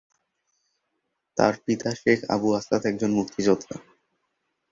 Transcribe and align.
তার 1.37 1.53
পিতা 1.65 1.89
শেখ 1.95 2.19
আবু 2.29 2.47
আসাদ 2.53 2.81
একজন 2.85 3.11
মুক্তিযোদ্ধা। 3.11 3.75